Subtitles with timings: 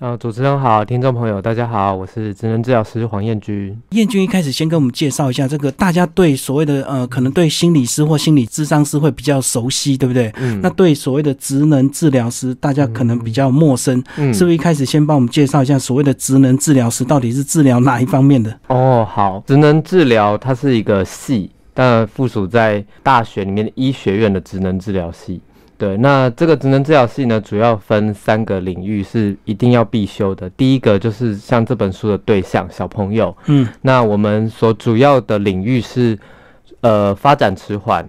[0.00, 3.76] 呃，主持人好，听众朋友大家好，我是职能治疗师黄彦军。
[3.90, 10.32] 彦军一开始先跟我们介绍一下这个，大家对所谓的呃，可能对心理师或心理咨商师会比较熟悉，对不对？
[10.36, 14.54] 嗯那对所谓的职能治疗师，大家可能比较陌生，嗯是不是？
[14.54, 18.56] 一开始先帮我们介绍一下所谓的职能治疗师到底是治疗哪一方面的？
[18.68, 25.40] 哦，好，职能治疗它是一个系，但附属在大学里面的医学院的职能治疗系。
[25.78, 30.50] 对，那这个职能治疗系呢，主要分三个领域是一定要必修的。
[30.50, 33.66] 第一个就是像这本书的对象小朋友，嗯。
[33.80, 36.18] 那我们所主要的领域是，
[36.80, 38.04] 呃，发展迟缓，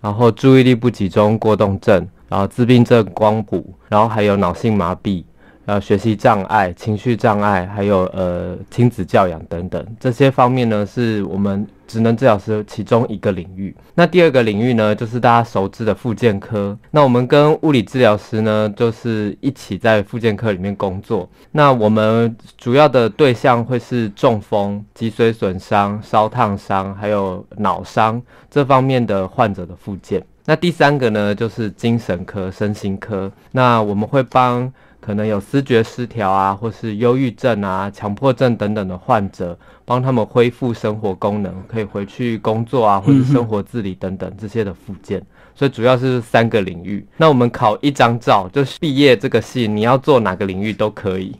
[0.00, 5.22] 然后注意力不集中过动症，然后自闭症光谱，然后还有脑性麻痹，
[5.66, 9.86] 然后学习障碍、情绪障碍，还有呃亲子教养等等。
[10.00, 13.74] 这些方面呢，是我们职能治疗师其中一个领域。
[13.96, 16.78] 那第二个领域呢，就是大家熟知的复健科。
[16.92, 21.28] 那我们跟物理治疗师呢，就是一起在复健科里面工作。
[21.50, 30.24] 那我们主要的对象会是中风、脊髓损伤、烧烫伤，还有脑伤这方面的患者的复健。
[30.46, 33.30] 那第三个呢，就是精神科、身心科。
[33.50, 45.20] 那我们会帮可能有思觉失调啊，或是忧郁症啊、强迫症等等的患者，帮他们恢复生活功能，可以回去工作啊，或者生活自理等等这些的附件。
[45.54, 47.04] 所以主要是三个领域。
[47.16, 51.34] 那我们考一张照，就是毕业这个系，你要做哪个领域都可以。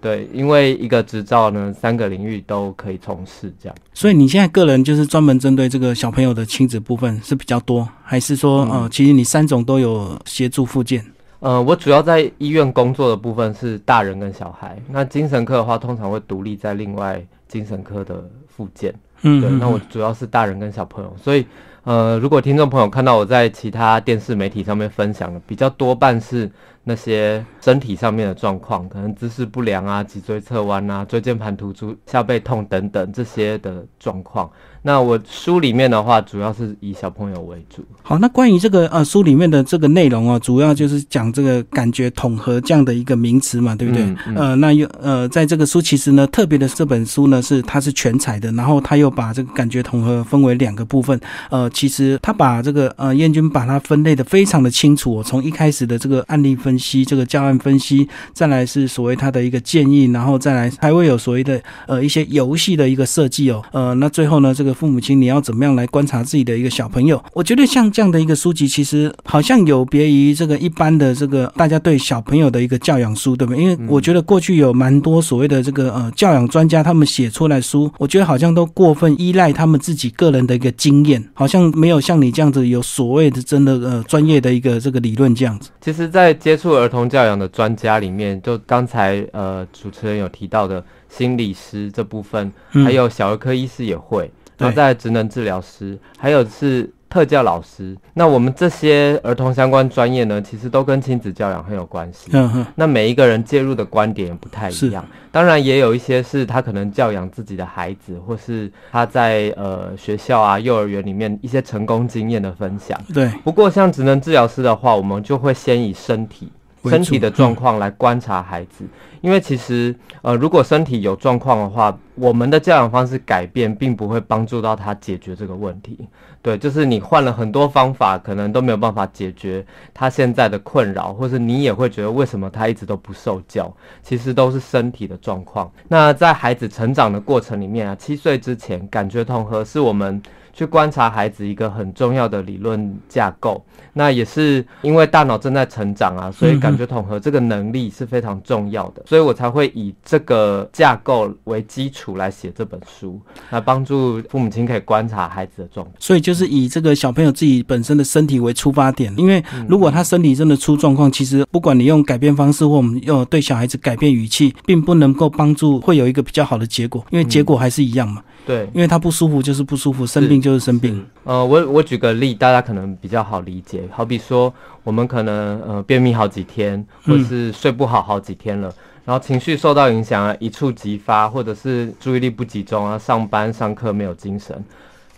[0.00, 3.76] 对，因为一个执照呢，三个领域都可以从事，这样。
[3.94, 11.02] 所以你现在个人就是专门针对这个小朋友的亲子部分是比较多，还是说、呃，其实你三种都有协助附件？
[11.44, 18.90] 呃，我主要在医院工作的部分是大人跟小孩，那精神科的话，通常会独立在另外精神科的附件。
[19.20, 21.44] 对，嗯嗯那我主要是大人跟小朋友，所以
[21.82, 26.50] 呃，如果听众朋友看到我在其他电视媒体上面分享的，比较多半是
[26.84, 34.48] 那些身体上面的状况，可能姿势不良啊、脊椎侧弯啊、椎间盘突出、下背痛等等这些的状况。
[34.86, 37.82] 那我书里面的话，主要是以小朋友为主。
[38.02, 44.02] 好，那关于这个呃书里面的这个内容哦，主要就是讲这个感觉统合这样的一个名词嘛，对不对？
[44.02, 51.18] 嗯嗯呃，那又呃，在这个书其实呢，特别的这本书呢是它是全彩的，然后它又把这个感觉统合分为两个部分。
[51.50, 63.62] 呃，其实他把这个呃燕军把它分类的非常的清楚、哦，从一开始的这个案例分析、这个教案分析，再来是所谓他的一个建议，然后再来还会有所谓的呃一些游戏的一个设计哦。
[63.72, 67.22] 呃，那最后呢，这个父母亲你要怎么样来观察自己的一个小朋友？
[67.32, 73.62] 我觉得像这样的一个书籍，其实好像有别于这个一般的这个大家对小朋友的一个教养书，对不对？
[73.62, 85.70] 因为我觉得过去有蛮多所谓的这个呃教养专家他们写出来书，我觉得好像都过分依赖他们自己个人的一个经验，好像没有像你这样子有所谓的真的呃专业的一个这个理论这样子。
[85.80, 92.84] 其实，在接触儿童教养的专家里面，就刚才呃主持人有提到的心理师这部分，嗯。
[92.84, 94.76] 还有小儿科医师也会，然后对。
[94.76, 97.96] 再职能治疗师，还有是特教老师。
[98.12, 102.28] 那我们这些儿童相关专业呢，其实都跟亲子教养很有关系。
[102.32, 113.00] 嗯哼，那每一个人介入的观点也不太一样，当然也有一些是他可能教养自己的孩子，或是他在呃学校啊、幼儿园里面一些成功经验的分享。
[113.14, 116.50] 对，不过像职能治疗师的话，我们就会先以身体
[116.84, 118.84] 身体的状况来观察孩子，
[119.20, 126.06] 因为其实呃，如果身体有状况的话，我们的教养方式改变，并不会帮助到他解决这个问题。
[126.42, 129.64] 对，就是你换了很多方法，可能都没有办法解决
[129.94, 135.72] 他现在的困扰，或是你也会觉得为什么他一直都不受教，其实都是身体的状况。
[135.88, 140.22] 那在孩子成长的过程里面啊，七岁之前，感觉统合是我们
[140.54, 143.62] 去观察孩子一个很重要的理论架构。
[143.96, 153.20] 那也是因为大脑正在成长啊，所以感觉统合这个能力是非常重要的，所以我才会以这个架构为基础来写这本书，
[153.50, 155.94] 来帮助父母亲可以观察孩子的状况。
[156.00, 168.22] 所以就是以这个小朋友自己本身的身体为出发点，因为如果他身体真的出状况，其实不管你用改变方式或我们用对小孩子改变语气，并不能够帮助会有一个比较好的结果，因为结果还是一样嘛。
[168.46, 171.02] 对，因为他不舒服就是不舒服，生病就是生病。
[171.24, 173.88] 呃，我我举个例，大家可能比较好理解。
[173.90, 174.52] 好比说，
[174.82, 178.70] 我们可能呃便秘好几天，或是睡不好好几天了，
[179.06, 184.62] 然后情绪受到影响啊，一触即发，或者是注意力不集中啊，上班上课没有精神。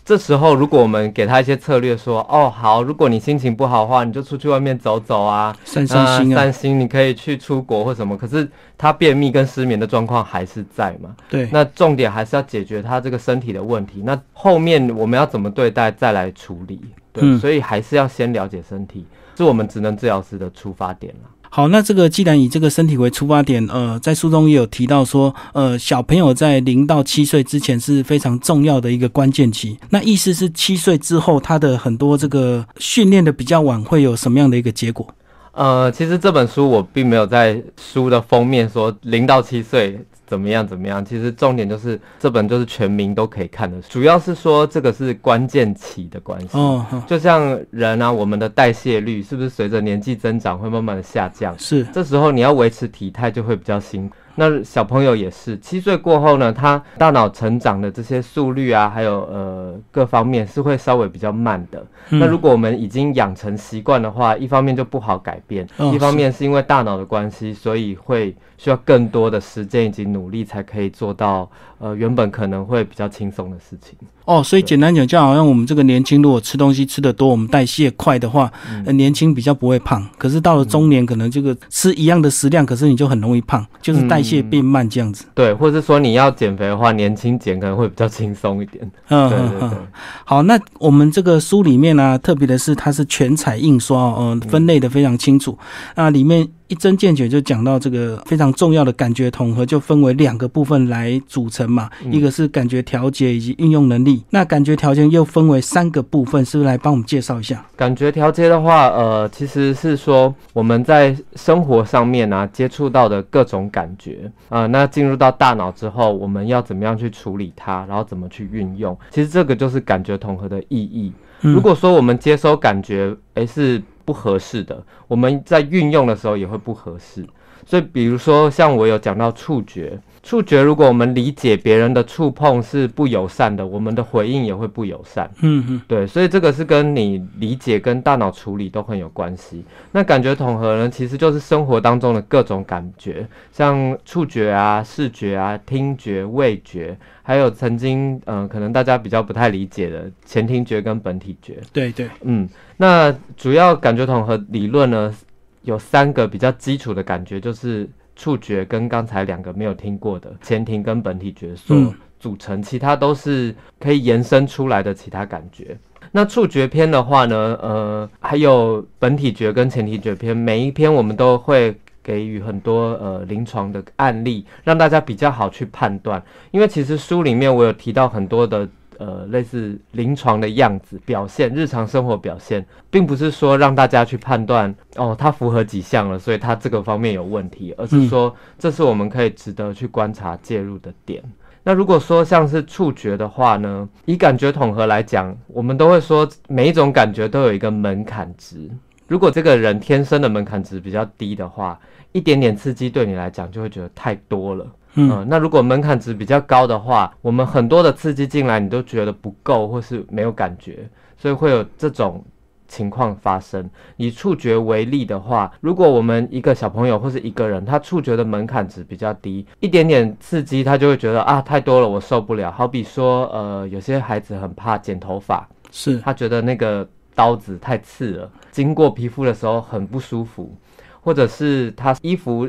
[0.06, 8.16] 这时候，如果我们给他一些策略，说，哦，好，如果你心情不好的话，你就出去外面走走啊，散散心啊，散心，你可以去出国或什么。
[8.16, 8.48] 可是
[8.78, 11.10] 他便秘跟失眠的状况还是在嘛？
[11.28, 14.00] 对，那重点还是要解决他这个身体的问题。
[14.04, 16.80] 那后面我们要怎么对待，再来处理。
[17.12, 19.04] 对，嗯所以还是要先了解身体，
[19.36, 21.28] 是我们职能治疗师的出发点了。
[21.48, 29.78] 好，那这个既然以这个身体为出发点，呃，在书中也有提到说，呃，小朋友在零到七岁之前是非常重要的一个关键期。
[29.90, 35.06] 那意思是七岁之后，他的很多这个训练的比较晚，会有什么样的一个结果？
[35.52, 39.98] 呃，其实这本书我并没有在书的封面说零到七岁。
[40.26, 40.66] 怎么样？
[40.66, 41.04] 怎么样？
[41.04, 46.58] 其实重点就是这本就是全民都可以看的，主要是说这个是关键期的关系。
[46.58, 51.56] 哦，就像人啊，我们的代谢率是不是随着年纪增长会慢慢的下降？
[51.58, 54.16] 是，这时候你要维持体态就会比较辛苦。
[54.36, 61.84] 那小朋友也是，七岁过后呢，他大脑成长的这些速率啊，还有呃各方面是会稍微比较慢的。
[62.08, 68.34] 那如果我们已经养成习惯的话，一方面就不好改变，一方面是因为大脑的关系，所以会。
[68.58, 71.46] 需要更多的时间以及努力才可以做到，
[71.78, 73.94] 呃，原本可能会比较轻松的事情。
[74.24, 78.50] 哦，所以简单讲，就好像我们这个年轻，如果吃东西吃的多，我们代谢快的话，
[78.94, 80.02] 年轻比较不会胖。
[80.16, 85.24] 可是到了中年，可能这个吃一样的食量，可是你就很容易胖，就是代谢变慢这样子。
[85.34, 88.90] 对，或者说你要减肥的话，年轻减可能会比较轻松一点。
[89.08, 89.78] 嗯，对对对。
[90.24, 95.56] 好，那我们这个书里面呢，特别的是它是全彩印刷，嗯，分类的非常清楚。
[95.94, 96.48] 那里面。
[96.68, 104.24] 一针见血就讲到这个非常重要的感觉统合，就分为两个部分来组成嘛，一个是感觉调节以及运用能力。
[104.30, 107.64] 那感觉调节又分为三个部分，是不是来帮我们介绍一下？
[107.76, 118.98] 感觉调节的话，呃，其实是说我们在生活上面啊接触到的各种感觉，呃，那进入到大脑之后，我们要怎么样去处理它，然后怎么去运用？
[119.10, 121.12] 其实这个就是感觉统合的意义。
[121.40, 123.80] 如果说我们接收感觉，诶是。
[124.06, 127.26] 不合适的，我们在运用的时候也会不合适。
[127.66, 135.30] 所以，比如说像我有讲到触觉，触觉如果我们理解别人的触碰是不友善的，我们的回应也会不友善。
[135.40, 139.64] 嗯嗯，对，所以这个是跟你理解跟大脑处理都很有关系。
[139.92, 151.58] 那感觉统合呢，其实就是生活当中的各种感觉，像触觉啊、视觉啊、听觉、味觉，还有曾经嗯，可能大家比较不太理解的前听觉跟本体觉。
[151.72, 155.14] 对对，嗯，那主要感觉统合理论呢？
[155.62, 165.78] 有三个比较基础的感觉，就是触觉跟刚才两个没有听过的前庭跟本体觉所组成，其他都是可以延伸出来的其他感觉。
[166.10, 176.20] 那触觉篇的话呢，呃，还有本体觉跟前庭觉篇，每一篇我们都会给予很多呃临床的案例，让大家比较好去判断。
[176.50, 178.68] 因为其实书里面我有提到很多的。
[178.98, 191.22] 呃，类似临床的样子表现，日常生活表现，并不是说让大家去判断哦，它符合几项了，所以它这个方面有问题，而是说这是我们可以值得去观察介入的点。
[191.62, 198.70] 那如果说像是触觉的话呢，以感觉统合来讲，我们都会说每一种感觉都有一个门槛值。
[199.08, 201.78] 如果这个人天生的门槛值比较低的话，
[202.12, 204.66] 一点点刺激对你来讲就会觉得太多了。
[204.96, 212.24] 嗯，那如果门槛值比较高的话，我们很多的刺激进来，你都觉得不够或是没有感觉，所以会有这种
[212.66, 213.68] 情况发生。
[213.96, 222.50] 以触觉为例的话，如果我们一个小朋友或是一个人，他触觉的门槛值比较低，一点点刺激他就会觉得啊太多了，我受不了。
[222.50, 230.56] 好比说，呃，有些孩子很怕剪头发，是他觉得那个刀子太刺了，经过皮肤的时候很不舒服，
[231.02, 232.48] 或者是他衣服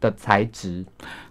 [0.00, 0.84] 的材质。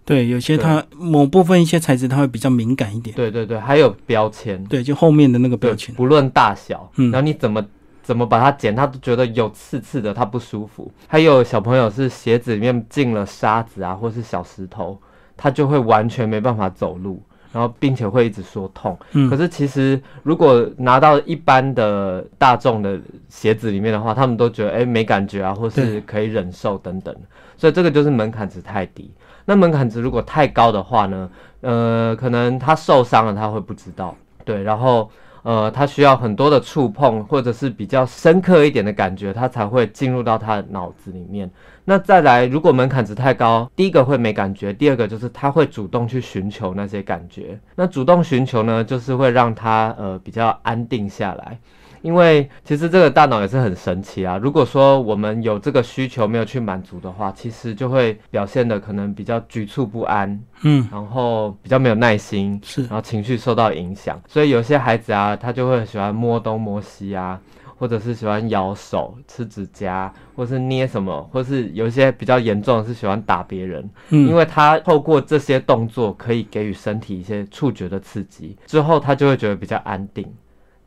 [0.05, 3.15] 对，有些它某部分一些材质它会比较敏感一点。
[3.15, 4.63] 对对对，还有标签。
[4.65, 5.93] 对，就后面的那个标签。
[5.95, 7.65] 不论大小，嗯，然后你怎么
[8.01, 10.89] 怎么把它剪，他都觉得有刺刺的，他不舒服。
[11.07, 14.97] 还有小朋友是鞋子里面进了沙子啊，或是小石头，
[15.35, 17.21] 他就会完全没办法走路，
[17.51, 18.97] 然后并且会一直说痛。
[19.11, 19.29] 嗯。
[19.29, 22.99] 可是其实如果拿到一般的大众的
[23.29, 27.15] 鞋子里面的话，他们都觉得哎没感觉啊，或是可以忍受等等。
[27.57, 29.11] 所以这个就是门槛值太低。
[29.45, 31.29] 那门槛值如果太高的话呢？
[31.61, 34.15] 呃，可能他受伤了，他会不知道。
[34.45, 35.09] 对，然后
[35.47, 41.49] 呃，他需要很多的触碰，或者是比较深刻一点的感觉，他才会进入到他的脑子里面。
[41.85, 47.57] 那再来，如果门槛值太高，第一个会没感觉，第二个就是他会主动去寻求那些感觉。
[47.75, 51.57] 那主动寻求呢，就是会让他呃比较安定下来。
[52.01, 54.37] 因为其实这个大脑也是很神奇啊。
[54.37, 64.21] 如果说我们有这个需求没有去满足的话，其实就会表现的可能比较局促不安，嗯，然后比较没有耐心，是，然后情绪受到影响。
[64.27, 67.39] 所以有些孩子啊，他就会喜欢摸东摸西啊，
[67.77, 80.25] 或者是喜欢咬手、吃指甲，或是捏什么，或是有一些比较严重的是喜欢打别人，嗯，因为他透过这些动作可以给予身体一些触觉的刺激，之后他就会觉得比较安定。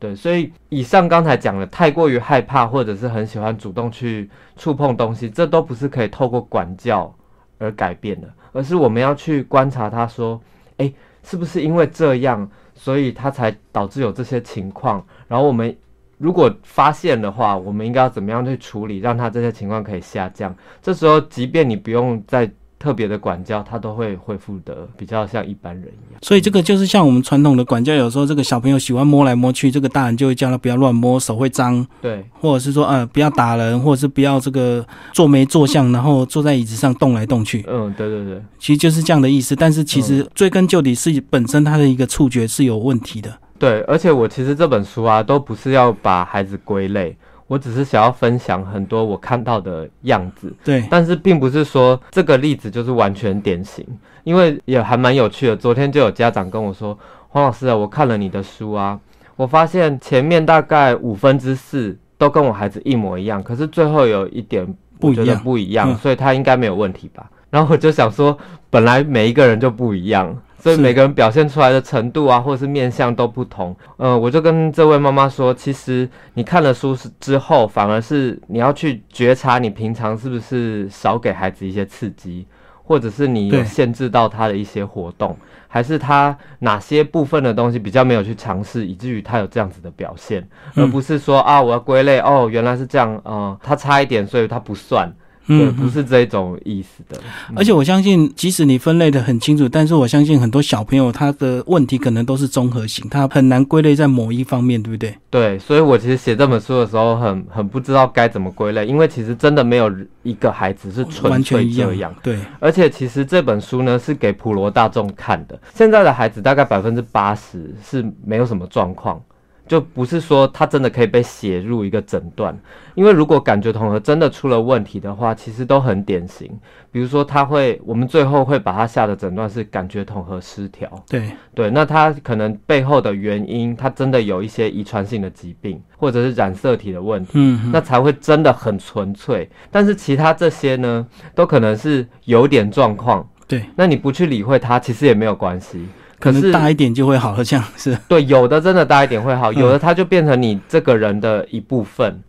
[0.01, 7.13] 对，所以以上刚才讲的太过于害怕，或者是很喜欢主动去触碰东西，这都不是可以透过管教
[7.59, 10.41] 而改变的，而是我们要去观察他说，
[10.77, 10.91] 诶，
[11.21, 15.05] 是不是因为这样，所以他才导致有这些情况？
[15.27, 15.77] 然后我们
[16.17, 20.55] 如果发现的话，我们应该要怎么样去处理，让他这些情况可以下降？
[20.81, 22.51] 这时候，即便你不用再。
[22.81, 26.19] 特别的管教，他都会恢复的比较像一般人一样。
[26.23, 31.85] 所以这个就是像我们传统的管教，有时候这个小朋友喜欢摸来摸去，这个大人就会叫他不要乱摸，手会脏。
[32.01, 34.83] 对，或者是说，呃，不要打人，或者是不要这个
[35.13, 37.63] 坐没坐相，然后坐在椅子上动来动去。
[37.67, 39.55] 嗯，对对对，其实就是这样的意思。
[39.55, 43.31] 但是其实追根究底，是本身他的一个触觉是有问题的。
[43.59, 47.15] 对，而且我其实这本书啊，都不是要把孩子归类。
[47.51, 53.85] 我只是想要分享很多我看到的样子，对，但是并不是说这个例子就是完全典型，
[54.23, 55.57] 因为也还蛮有趣的。
[55.57, 58.97] 昨天就有家长跟我说：“黄老师啊，我看了你的书啊，
[59.35, 64.65] 我发现前面大概五分之四都跟我孩子一模一样，可是最后有一点
[64.97, 68.37] 不一样，不一样，所以他应该没有问题吧？”然后我就想说，
[68.69, 70.33] 本来每一个人就不一样。
[70.61, 73.75] 所以每个人表现出来的程度啊，或者是面相都不同。
[73.97, 82.45] 呃，我就跟这位妈妈说，其实你看了书之后，反而是你要去觉察你平常是不是少给孩子一些刺激，
[82.83, 85.35] 或者是你有限制到他的一些活动，
[85.67, 95.11] 还是他哪些部分的东西比较没有去尝试，以至于他有这样子的表现，而不是说啊，我要归类哦，原来是这样啊，他差一点，所以他不算。
[95.51, 97.19] 嗯，不是这种意思的。
[97.55, 105.15] 而且我相信，即使你分类的很清楚，但是我相信很多小朋友他的问题可能都是综合型，他很难归类在某一方面，对不对？
[105.29, 109.91] 对，所以我其实写这本书的时候，很很不知道该怎么归类，因为其实真的没有
[110.23, 112.13] 一个孩子是纯粹这样。
[112.23, 119.21] 对，而且其实这本书呢是给普罗大众看的，现在的孩子大概百分之八十是没有什么状况。
[119.71, 122.53] 就不是说他真的可以被写入一个诊断，
[122.93, 126.51] 因为如果感觉统合真的出了问题的话，其实都很典型。
[126.91, 130.91] 比如说他会，我们最后会把他下的诊断是感觉统合失调。
[131.07, 139.49] 对对，那他可能背后的原因，他真的有一些遗传性的疾病，或者是染色体的问题，嗯，那才会真的很纯粹。
[139.71, 143.25] 但是其他这些呢，都可能是有点状况。
[143.47, 145.87] 对，那你不去理会它，其实也没有关系。
[146.21, 152.21] 可能大一点就会好，了，这样是对，有的真的大一点会好，有的他就变成你这个人的一部分。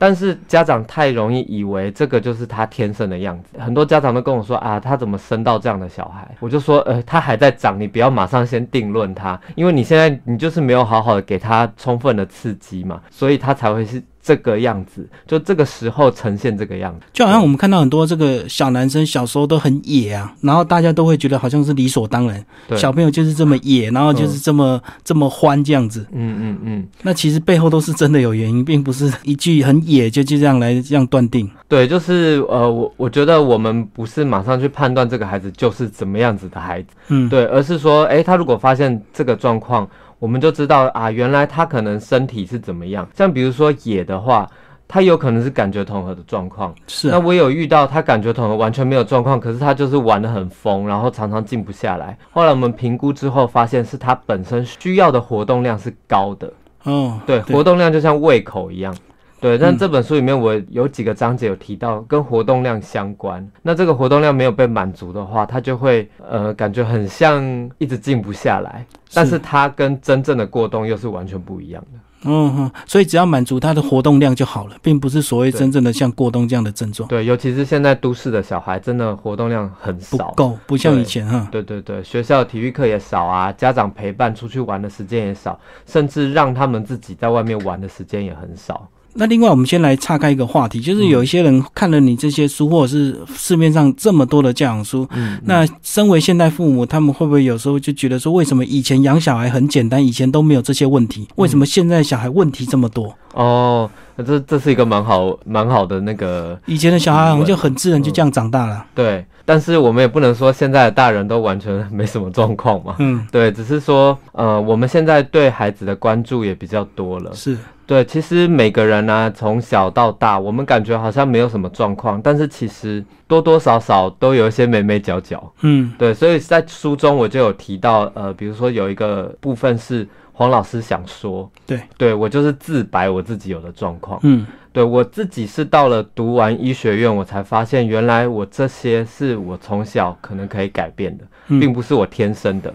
[0.00, 6.28] 但是家长太容易以为这个就是他天生的样子，很多家长都跟我说啊，他怎么生到这样的小孩？
[6.38, 14.00] 我就说，呃，他还在长，你不要马上先定论他，因为你现在你就是没有好好的给他充分的刺激嘛，所以他才会是。
[14.22, 22.44] 这个样子，就这个时候呈现这个样子，就好像我们看到很多这个小男生小时候都很野啊，然后大家都会觉得好像是理所当然，
[22.76, 26.06] 小朋友就是这么野，然后就是这么这么欢这样子。
[26.12, 31.50] 嗯嗯嗯，那其实背后都是真的有原因，并不是一句很野就就这样来这样断定。
[31.68, 39.88] 对，就是呃，我我觉得我们不是马上去判断这个孩子就是怎么样子的孩子，嗯，对，而是说，哎，他如果发现这个状况。
[40.18, 43.08] 我们就知道啊，原来他可能身体是怎么样。
[43.14, 44.48] 像比如说野的话，
[44.86, 46.74] 他有可能是感觉统合的状况。
[46.86, 47.08] 是。
[47.08, 52.16] 那我有遇到他感觉统合完全没有状况，可是他就是玩的很疯，然后常常静不下来。
[52.30, 56.52] 后来我们评估之后发现，是他本身需要的活动量是高的。
[56.84, 57.20] 哦。
[57.26, 58.96] 对，活动量就像胃口一样。
[59.40, 63.46] 对，但这本书里面我有几个章节有提到跟活动量相关。
[63.62, 67.42] 那这个活动量没有被满足的话，他就会呃感觉很像
[67.78, 71.98] 一直静不下来，但是他跟真正的过冬又是完全不一样的。
[72.24, 77.08] 嗯哼，所以只要满足他的活动量就好了，并不是所谓真正的像过冬这样的症状。
[77.08, 81.46] 对，尤其是现在都市的小孩，真的活动量很少，不够，不像以前哈。
[81.52, 88.88] 对对对，学校体育课也少啊，家长陪伴出去玩的时间也少，甚至让他们自己在外面玩的时间也很少。
[89.18, 95.08] 那另外，我们先来岔开一个话题，就是有一些人看了你这些书，或者是市面上这么多的教养书，
[95.42, 103.12] 那身为现代父母，他们会不会有时候就觉得说，为什么以前养小孩很简单，以前都没有这些问题，为什么现在小孩问题这么多？
[103.34, 103.90] 哦，
[104.24, 108.86] 这这是一个蛮好蛮好的那个，以前的小孩好像就很自然就这样长大了。
[108.94, 112.94] 对，但是我们也不能说现在的大人都完全没什么状况嘛。
[113.00, 117.34] 嗯，对，只是说，呃，我们现在对孩子的关注也比较多了。
[117.34, 117.58] 是。
[117.88, 125.50] 对，其实每个人呢，从小到大，我们感觉好像没有什么状况，但是其实多多少少都有一些眉眉角角。
[125.62, 134.20] 嗯，对，所以在书中我就有提到，呃，比如说有一个部分是黄老师想说，对，对我就是自白我自己有的状况。
[134.22, 142.70] 嗯，对我自己是到了读完医学院，我才发现原来我这些是我从小可能可以改变的，并不是我天生的。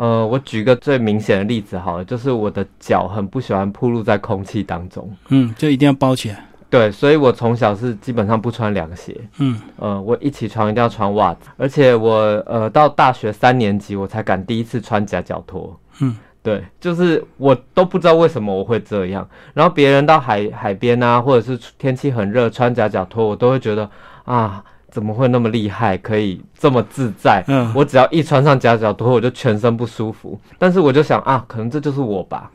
[0.00, 6.42] 呃，我举个最明显的例子好了，就是我的脚很不喜欢暴露在空气当中，嗯，就一定要包起来。
[6.70, 12.14] 对，所以我从小是基本上不穿凉鞋，嗯，呃，我一起床一定要穿袜子，而且我
[12.46, 23.90] 呃到大学三年级我才敢第一次穿夹脚拖，嗯，对，就是我都不知道为什么我会这样，然后别人到海海边啊，或者是天气很热穿夹脚拖，我都会觉得
[24.24, 24.64] 啊。
[24.90, 27.44] 怎么会那么厉害，可以这么自在？
[27.48, 30.38] 嗯我只要一穿上夹脚拖，我就全身不舒服。
[30.58, 32.50] 但是我就想啊，可能这就是我吧。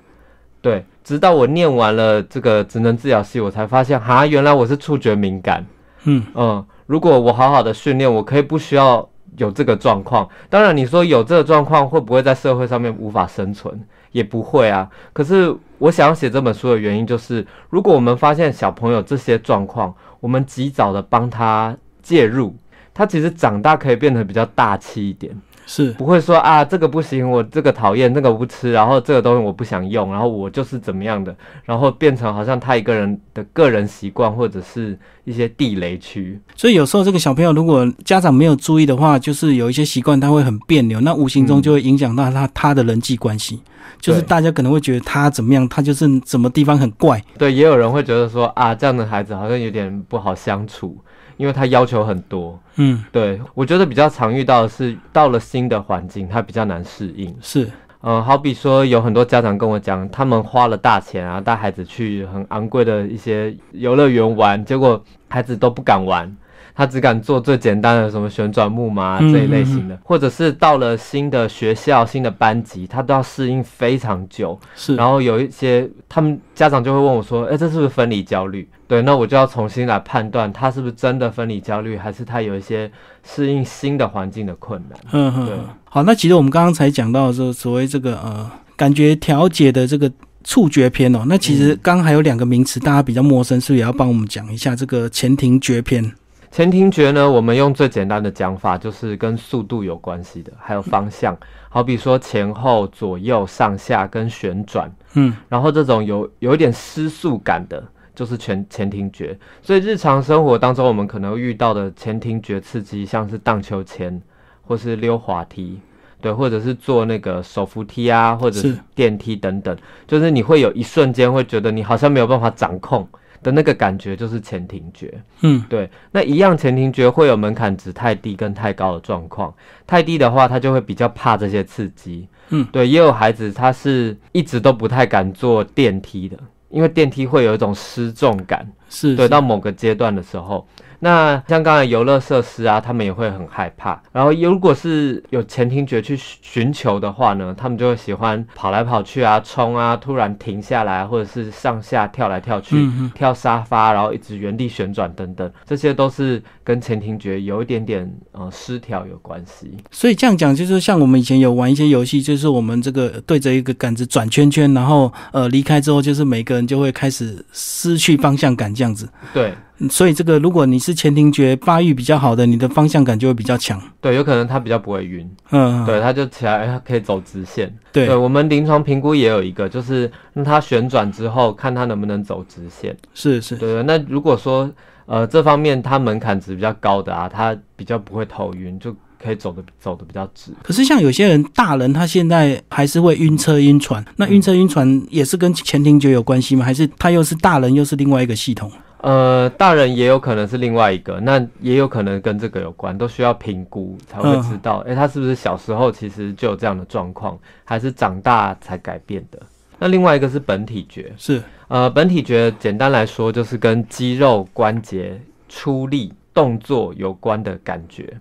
[0.62, 5.66] 对，直到我念完了这个职能治疗系，我才发现，哈，原来我是触觉敏感。
[6.06, 10.28] 嗯嗯，如果我好好的训练，我可以不需要有这个状况。
[10.50, 13.80] 当然，你说有这个状况，会不会在社会上面无法生存？
[14.12, 14.90] 也不会啊。
[15.14, 22.56] 可是我想要写这本书的原因，就是如果我们发现小朋友这些状况，我们及早的帮他介入，
[22.94, 25.36] 他其实长大可以变得比较大气一点。
[25.68, 36.40] 是，不会说啊，这个不行，我这个讨厌，那个不吃，然后这个东西我不想用，然后我就是怎么样的，然后变成好像他一个人的个人习惯或者是一些地雷区。
[36.56, 43.60] 所以有时候这个小朋友如果家长没有注意的话，就是有一些习惯他会很别扭，那无形中就会影响到他他的人际关系。
[44.00, 47.20] 就是大家可能会觉得他怎么样，他就是什么地方很怪。
[47.40, 50.96] 对，也有人会觉得说啊，这样的孩子好像有点不好相处，
[51.38, 52.60] 因为他要求很多。
[52.76, 57.36] 嗯，对我觉得比较常遇到的是，到了新的环境，他比较难适应。
[57.42, 57.70] 是，
[58.02, 66.36] 嗯，好比说有很多家长跟我讲，他们花了大钱啊，带孩子去很昂贵的一些游乐园玩，结果孩子都不敢玩，
[66.76, 74.60] 他只敢做最简单的什么旋转木马、嗯这一类型的，或者是到了新的学校、新的班级，他都要适应非常久。
[74.76, 82.92] 是，然后有一些他们家长就会问我说：“哎，这是不是分离焦虑？”对，那我就要重新来判断他是不是真的分离焦虑，还是他有一些
[83.24, 85.00] 适应新的环境的困难。
[85.12, 90.12] 对嗯嗯，嗯好，那其实我们刚刚才讲到说，所谓这个呃感觉调节的这个
[90.44, 96.14] 触觉篇哦，那其实刚刚还有两个名词大家比较陌生，是不是也要帮我们讲一下这个前庭觉篇？
[96.56, 107.84] 前庭觉呢，我们用最简单的讲法，就是跟速度有关系的，还有方向，好比说前后、左右、上下跟旋转，嗯，然后这种有有一点失速感的，
[108.16, 109.38] 就是前前庭觉。
[109.62, 114.22] 所以日常生活当中，我们可能会遇到的前庭觉刺激，像是荡秋千，
[114.62, 115.82] 或是溜滑梯，
[116.22, 118.80] 对，或者是坐那个手扶梯啊，或者是是。
[118.96, 123.06] 电梯等等，就是你会有一瞬间会觉得你好像没有办法掌控
[123.46, 125.22] 的那个感觉，就是前庭觉。
[125.42, 129.54] 嗯，对，那一样前庭觉会有门槛值太低跟太高的状况。
[129.86, 132.28] 太低的话，他就会比较怕这些刺激。
[132.50, 136.36] 嗯，对，也有孩子他是一直都不太敢坐电梯的，
[136.70, 138.66] 因为电梯会有一种失重感。
[138.66, 140.68] 对，是对到某个阶段的时候，
[141.00, 144.02] 那像刚才游乐设施啊，他们也会很害怕。
[144.12, 152.76] 然后如果是有前庭觉去寻寻求的话呢，他们就会喜欢跑来跑去啊，冲啊，突然停下来，或者是上下跳来跳去。
[153.14, 159.76] 跳沙发，然后一直原地旋转等等，这些都是跟前庭觉有一点点呃失调有关系。
[159.92, 169.08] 所以这样讲，就是像我们以前有玩一些游戏，就是我们这个对着一个杆子转圈圈，然后呃离开之后，就是每个人就会开始失去方向感这样子。
[169.34, 169.54] 对
[169.90, 173.82] 所以这个如果你是前庭觉发育比较好的，你的方向感就会比较强。
[174.00, 177.74] 对，有可能他比较不会晕，嗯，对，他就起来他可以走直线。
[177.92, 182.96] 对对我们临床评估也有一个，就是让他旋转之后，看他能不能走直线。
[183.14, 184.70] 是是，对对，那如果说
[185.06, 190.52] 呃这方面他门槛值比较高的啊，他比较不会头晕，就可以走的走的比较直。
[190.64, 196.64] 可是像有些人大人他现在还是会晕车晕船，那晕车晕船也是跟前庭觉有关系吗？
[196.64, 198.72] 还是他又是大人又是另外一个系统？
[199.06, 209.40] 呃，大人也有可能是另外一个，那也有可能跟这个有关，都需要评估才会知道，诶，他是不是小时候其实就有这样的状况，还是长大才改变的？
[209.78, 218.12] 那另外一个是本体觉，是呃，本体觉简单来说就是跟肌肉、关节出力、动作有关的感觉。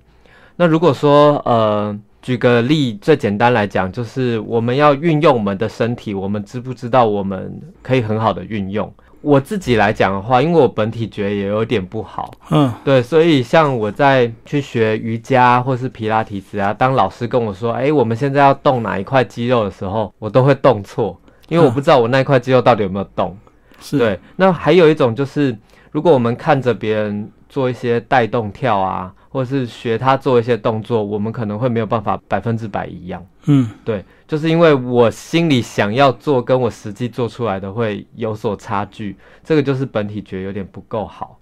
[0.55, 8.92] 那如果说呃，举个例，最简单来讲，就是我们要运用我们的身体，我们知不知道我们可以很好的运用？
[9.25, 12.71] 我自己来讲的话，因为我本体觉也有点不好，嗯。
[12.85, 23.37] 对，所以像我在去学瑜伽或是皮拉提斯啊，当老师跟我说，哎，我们现在要动哪一块肌肉的时候，我都会动错，因为我嗯不知道我那一块肌肉到底有没有动。
[23.81, 25.57] 是，对，那还有一种就是，
[25.91, 33.20] 如果我们看着别人做一些带动跳啊，或者是学他做一些动作，我们可能会没有办法百分之百一样。
[33.47, 41.37] 嗯对，就是因为我心里想要做，跟我实际做出来的会有所差距，这个就是本体觉有点不够好。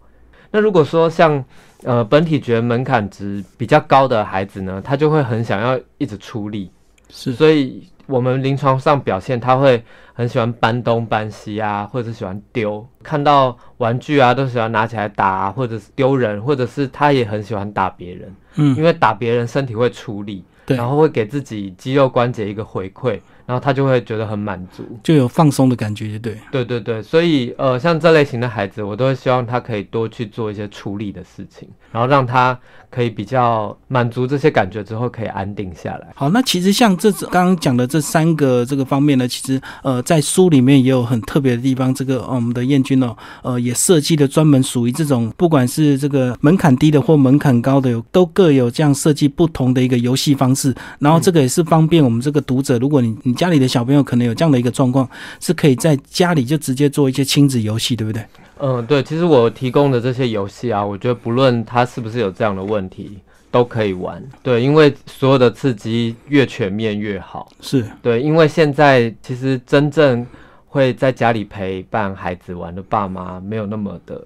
[0.51, 1.45] 那如果说像
[1.83, 6.71] 呃本体觉门槛值比较高的孩子呢，他就会很想要一直出力，
[7.11, 18.77] 是，所以我们临床上表现他会很喜欢搬东搬西啊，或者喜欢丢，看到玩具啊都喜欢拿起来打、啊，或者是丢人，或者是他也很喜欢打别人，嗯。
[18.77, 20.77] 因为打别人身体会出力，对。
[20.77, 24.85] 然后会给自己肌肉关节一个回馈，然后他就会觉得很满足。
[25.03, 26.37] 就有放松的感觉，就对。
[26.51, 32.59] 对对对，所以呃，像这类型的孩子，我都会希望他可以多去做一些处理的事情，然后让他
[32.91, 36.09] 可以比较满足这些感觉之后，可以安定下来。
[36.15, 41.93] 好，那其实像这刚刚讲的这三个这个方面呢，其实呃在书里面也有很特别的地方。
[41.95, 50.75] 这个、呃我们的燕君哦，呃也设计了专门属于这种不管是这个门槛低的或门槛高的，有都各有这样设计不同的一个游戏方式。
[50.99, 55.09] 然后这个也是方便我们这个读者，如果你你家里的小朋友可能有这样的一个状况，
[55.41, 58.25] 是可以在家里就直接做一些亲子游戏，对不对？
[58.59, 63.19] 嗯，对，其实我提供的这些游戏啊，我觉得不论他是不是有这样的问题，
[63.51, 64.23] 都可以玩。
[64.45, 67.51] 对，因为所有的刺激越全面越好。
[67.61, 70.25] 是，对，因为现在其实真正
[70.67, 74.23] 会在家里陪伴孩子玩的爸妈没有那么的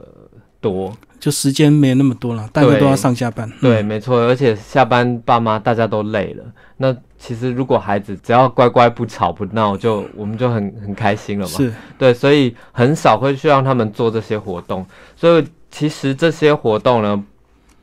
[0.60, 0.94] 多。
[1.18, 3.50] 就时间没有那么多了，大家都要上下班。
[3.60, 6.44] 对，嗯没错，而且下班爸妈大家都累了。
[6.76, 11.52] 那其实如果孩子只要乖乖不吵不闹，就我们就很很开心了嘛。
[11.52, 14.84] 是，对，所以很少会去让他们做这些活动。
[15.16, 17.24] 所以其实这些活动呢，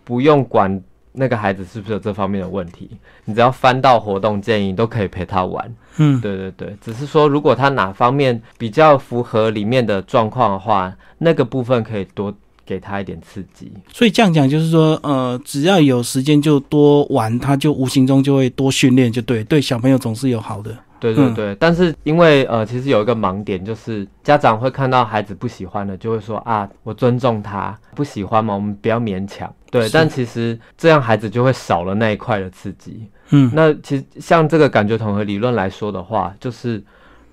[0.04, 2.90] 不用管那个孩子是不是有这方面的问题，
[3.26, 5.76] 你只要翻到活动建议，都可以陪他玩。
[5.98, 12.34] 嗯，对对对，只是说如果他哪方面比较符合里面的状况的话，那个部分可以多
[12.66, 13.72] 给他一点刺激。
[13.92, 20.72] 所以这样讲就是说，呃，只要有时间就多玩，他就无形中就会多训练，就对，对小朋友总是有好的。
[20.72, 29.54] 嗯对对对，但是因为呃，其实有一个盲点，就是家长会看到孩子不喜欢的，就会说啊，我尊重他，不喜欢嘛，我们不要勉强。
[29.70, 33.06] 对，但其实这样孩子就会少了那一块的刺激。
[33.32, 36.82] 嗯，那其实像这个感觉统合理论来说的话，就是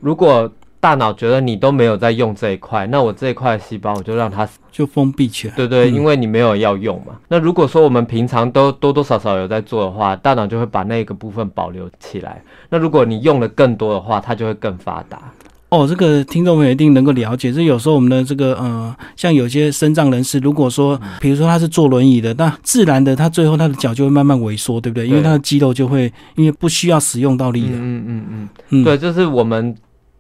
[0.01, 5.55] 如果大脑觉得你都没有在用这一块，那我这一块细胞我就让它，就封闭起来。
[5.55, 7.13] 对对，嗯因为你没有要用嘛。
[7.29, 12.43] 那如果说我们平常都多多少少有在做的话，大脑就会把那个部分保留起来。
[12.71, 15.21] 那如果你用的更多的话，它就会更发达。
[15.69, 17.53] 哦，这个听众朋友一定能够了解。
[17.53, 25.07] 这有时候我们的这个呃，像有些身障人士，如果说比如说他是坐轮椅的，那自然的他最后他的脚就会慢慢萎缩，对不对？
[25.07, 27.73] 因为他的肌肉就会因为不需要使用到力了。
[27.75, 29.73] 嗯嗯嗯嗯，对，这是我们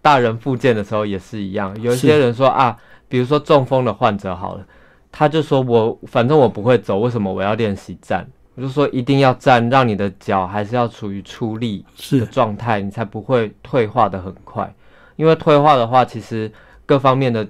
[0.03, 1.75] 大人复健的时候也是一样。
[1.81, 2.77] 有一些人说啊，
[3.09, 4.65] 比如说中风的患者好了，
[5.13, 8.27] 他就说我反正我不会走，为什么我要练习站？
[8.55, 14.73] 我就说一定要站，让你的脚还是要处于出力的状态，你才不会退化的很快。
[15.17, 16.51] 因为退化的话，其实
[16.85, 17.47] 各方面的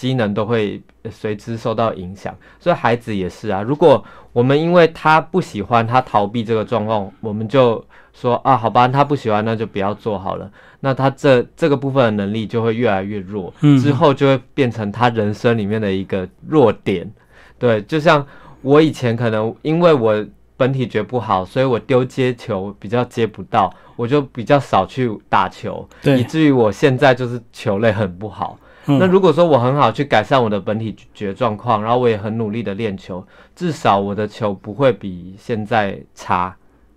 [0.00, 2.34] 机能都会呃随之受到影响。
[2.58, 7.84] 所以孩子也是啊，如果我们因为他不喜欢，他逃避这个状况，我们就
[8.14, 10.50] 说啊，好吧，他不喜欢，那就不要做好了。
[10.80, 17.10] 那他这这个部分的能力就会越来越弱，嗯之后就会变成他人生里面的一个弱点。
[17.58, 18.26] 对，就像
[18.62, 28.58] 我以前可能因为我本体觉不好，所以我丢接球比较接不到，我就比较少去打球，以，至于我现在就是球类很不好。
[28.98, 33.24] 那如果说我很好去改善我的本体觉状况，然后我也很努力的练球，
[33.54, 36.56] 至少我的球不会比现在差。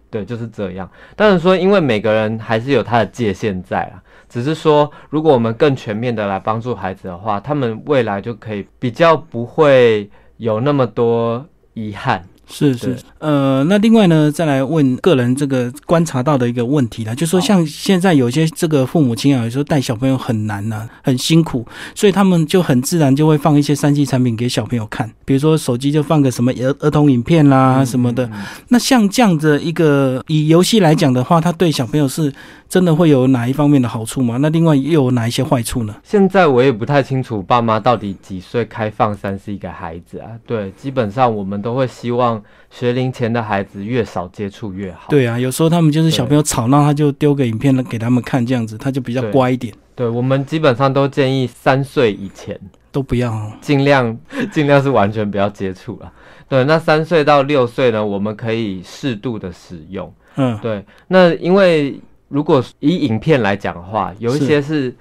[0.10, 0.89] 对，就是这样。
[1.15, 3.97] 当然说，因为每个人还是有他的界限在啊，
[4.29, 12.23] 只是说，如果我们更全面的来帮助孩子的话，他们未来就可以比较不会有那么多遗憾。
[12.53, 28.25] 是是，呃，那另外呢，再来问个人这个观察到的一个问题啦，就说像现在有些这个父母亲啊，有时候带小朋友很难呐、很辛苦，所以他们就很自然就会放一些三 C 产品给小朋友看，比如说手机就放个什么儿儿童影片啦、嗯什么的。
[28.27, 32.31] 嗯嗯那像这样的一个以游戏来讲的话，它对小朋友是
[32.69, 34.37] 真的会有哪一方面的好处吗？
[34.37, 35.95] 那另外又有哪一些坏处呢？
[36.03, 40.29] 现在我也不太清楚爸妈到底几岁开放三 C 给孩子啊？
[40.45, 45.08] 对，基本上我们都会希望学龄前的孩子越少接触越好。
[45.10, 52.60] 对啊，有时候他们就是小朋友吵闹，他就丢个影片给他们看，这样子他就比较乖一点，对，我们基本上都建议三岁以前
[52.91, 53.51] 都不要哦。
[53.62, 54.17] 尽量
[54.51, 56.12] 尽量是完全不要接触了。
[56.47, 60.13] 对，那三岁到六岁呢，我们可以适度的使用。
[60.36, 64.95] 嗯，对，那因为如果以影片来讲的话，有一是些是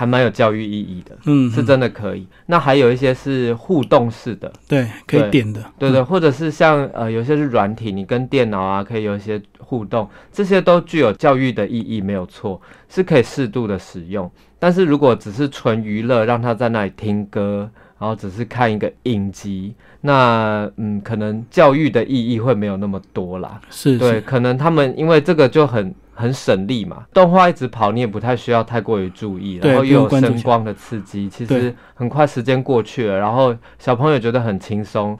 [0.00, 2.26] 还蛮有教育意义的，嗯，是嗯真的可以。
[2.46, 12.58] 那还有一些是互动式的，对，可以点的，对对，或者是像呃有些是软体，你跟电脑啊可以有一些互动，这些都具有教育的意义，没有错，
[12.88, 14.30] 是可以适度的使用。
[14.58, 23.60] 但是如果只是纯娱乐，让他在那里听歌，然后只是看一个影集，那嗯，可能教育的意义会没有那么多啦。
[23.68, 35.18] 是，对，可能他们因为这个就很很省力嘛，动画一直跑，你也不太需要太过于注意，然后又有声光的刺激，其实很快时间过去了，然后小朋友觉得很轻松，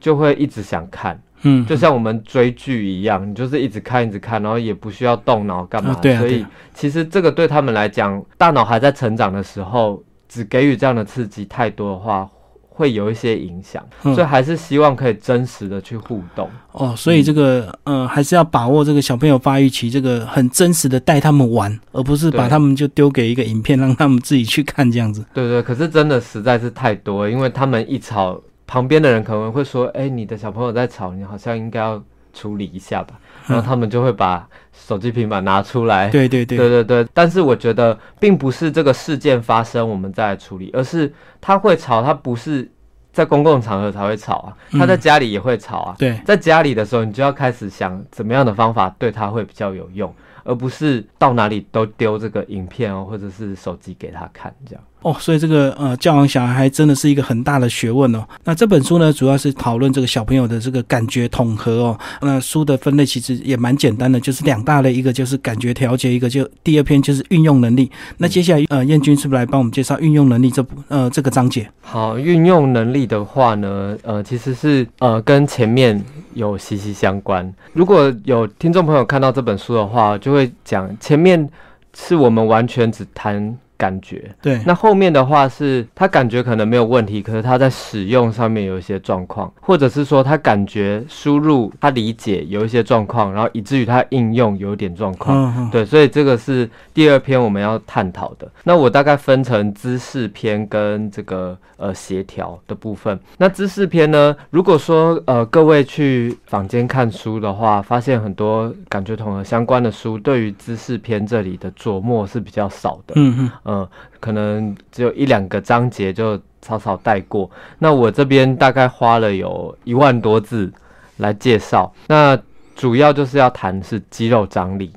[0.00, 5.90] 就会一直想看，嗯，就像我们追剧一样，你就是一直看一直看，然后也不需要动脑干嘛。
[5.90, 6.18] 啊，对啊。
[6.18, 6.44] 所以
[6.74, 12.28] 其实这个对他们来讲，大脑还在成长的时候，只给予这样的刺激太多的话。
[12.76, 16.50] 会有一些影响，嗯所以还是希望可以真实的去互动。
[16.72, 25.24] 哦，所以这个呃，还是要把握这个小朋友发育期，这个很真实的带他们玩，而不是把他们就丢给一个影片让他们自己去看这样子。
[25.32, 33.14] 对对，可是真的实在是太多了，因为他们一吵，旁边的人可能会说：“哎，你的小朋友在吵，你好像应该要处理一下吧。”
[33.46, 36.08] 然后他们就会把手机、平板拿出来。
[36.10, 42.70] 对对对，对对对，但是我觉得并不是这个事件发生我们再来处理，而是他会吵，他不是
[43.12, 45.94] 在公共场合才会吵啊，他在家里也会吵啊。
[45.98, 54.84] 对在家里的时候，你就要开始想怎么样的方法对他会比较有用，而不是到哪里都丢这个影片哦，或者是手机给他看这样。
[55.04, 58.26] 哦，所以这个呃教养小孩还真的是一个很大的学问哦。
[58.44, 61.98] 那这本书呢，主要是讨论这个小朋友的这个感觉统合哦。
[62.22, 67.90] 那书的分类其实也蛮简单的，就是两大类，一个就是感觉调节，一个就第二篇就是运用能力。
[68.16, 71.68] 那接下来呃燕君是不是来帮我们介绍运用能力这部呃这个章节？
[71.82, 77.52] 好，运用能力的话呢，呃，其实是呃跟前面有息息相关。
[77.74, 81.46] 如果有听众朋友看到这本书的话，就会讲前面
[81.94, 95.70] 是我们完全只谈感觉，对，那后面的话是他感觉可能没有问题，可是他在使用上面有一些状况，或者是说他感觉输入他理解有一些状况，然后以至于他应用有点状况。
[95.70, 98.50] 对，所以这个是第二篇我们要探讨的。
[98.62, 103.18] 那我大概分成知识篇跟这个呃协调的部分。
[103.36, 113.14] 那知识篇呢，如果说呃各位去坊间看书的话，发现很多感觉统合相关的书，对于知识篇这里的琢磨是比较少的。
[113.16, 113.88] 嗯嗯，嗯，
[114.20, 117.50] 可能只有一两个章节就草草带过。
[117.80, 120.72] 那我这边大概花了有一万多字
[121.16, 122.38] 来介绍，那
[122.76, 124.92] 主要就是要谈是肌肉张力。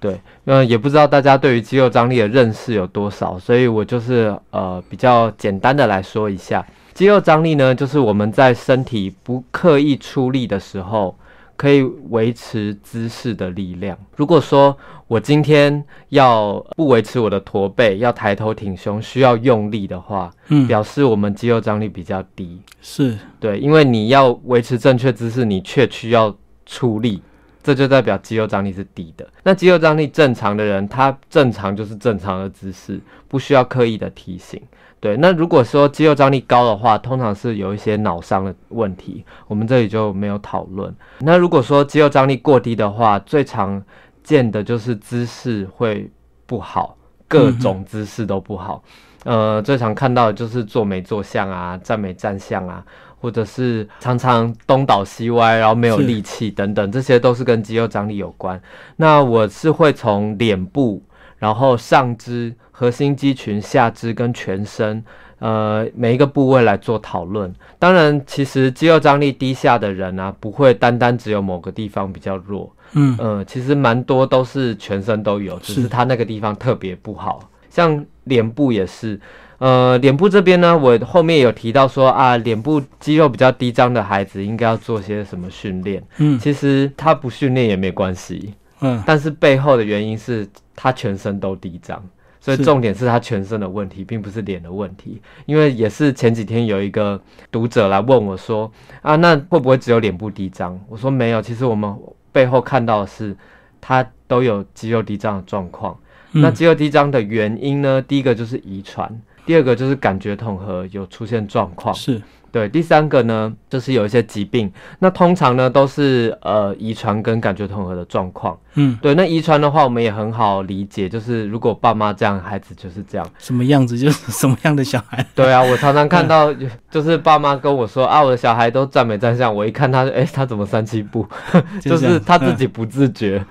[0.00, 6.64] 对，呃，也不知道大家对于肌肉张力的认识有多少，所以我就是呃比较简单的来说一下，
[6.94, 11.16] 肌肉张力呢，就是我们在身体不刻意出力的时候，
[11.58, 13.98] 可以维持姿势的力量。
[14.16, 14.74] 如果说
[15.08, 22.62] 我今天要不维持我的驼背，要抬头挺胸，需要用力的话，嗯，表示我们肌肉张力比较低。
[22.80, 26.32] 是，对，因为你要维持正确姿势，你却需要
[26.64, 27.20] 出力，
[27.60, 29.28] 这就代表肌肉张力是低的。
[29.42, 34.62] 那肌肉张力正常的人，他正常就是正常的姿势，不需要刻意的提醒。
[35.00, 40.92] 对，那如果说肌肉张力高的话，通常是有一些脑伤的问题，我们这里就没有讨论。
[41.20, 43.80] 那如果说肌肉张力过低的话，最常
[44.24, 46.10] 见的就是姿势会
[46.46, 46.96] 不好，
[47.28, 48.82] 各种姿势都不好。
[49.24, 52.84] 呃，最常看到的就是坐没坐相啊，站没站相啊，
[53.20, 58.60] 或者是常常东倒西歪，然后没有力气等等，这些都是跟肌肉张力有关。
[58.96, 61.02] 那我是会从脸部，
[61.38, 65.04] 然后上肢、核心肌群、下肢跟全身，
[65.38, 67.52] 呃，每一个部位来做讨论。
[67.78, 77.48] 当然，其实肌肉张力低下的人啊，不会单单只有某个地方比较弱，嗯呃，其实蛮多都是全身都有，只是是他那个地方特别不好。
[77.70, 79.20] 像脸部也是，
[79.58, 86.02] 呃，脸部这边呢，我后面有提到说啊，脸部肌肉比较低张的孩子应该要做些什么训练。
[86.16, 92.02] 嗯其实他不训练也没关系，嗯，但是背后的原因是他全身都低张。
[92.40, 95.20] 所以重点是他全身的问题，并不是脸的问题。
[95.44, 98.70] 因为也是前几天有一个读者来问我说
[99.02, 101.94] ：“啊，那会不会只有脸部低张？”我说没有，其实我们
[102.32, 103.36] 背后看到的是
[103.80, 105.98] 他都有肌肉低张的状况。
[106.32, 108.00] 嗯那肌肉低张的原因呢？
[108.00, 109.10] 第一个就是遗传，
[109.44, 111.92] 第二个就是感觉统合有出现状况。
[111.94, 118.58] 是，对，第三个呢，就是有一些疾病，那通常呢都是呃遗传跟感觉统合的状况。
[118.74, 123.26] 嗯，对，那遗传的话，我们也很好理解，就是如果爸妈这样，孩子就是这样。
[123.38, 125.26] 什么样子就是什么样的小孩。
[125.34, 126.54] 对啊，我常常看到，
[126.90, 131.26] 就是爸妈跟我说啊，我的小孩都站没站相，我一看他，哎、他怎么三七步？
[131.82, 133.44] 就是他自己不自觉，